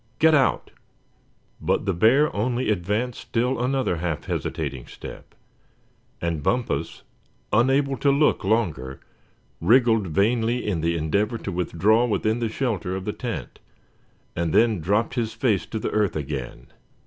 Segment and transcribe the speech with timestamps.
[0.17, 0.71] Get out!"
[1.61, 5.35] But the bear only advanced still another half hesitating step,
[6.19, 7.03] and Bumpus,
[7.53, 8.99] unable to look longer,
[9.61, 13.59] wriggled vainly in the endeavor to withdraw within the shelter of the tent,
[14.35, 16.69] and then dropped his face to the earth again.